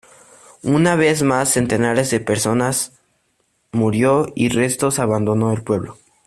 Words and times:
Una 0.63 0.95
vez 0.95 1.21
más 1.21 1.49
centenares 1.49 2.09
de 2.09 2.19
personas 2.19 2.93
murió 3.71 4.33
y 4.35 4.49
resto 4.49 4.89
abandono 4.97 5.53
el 5.53 5.61
pueblo. 5.61 5.99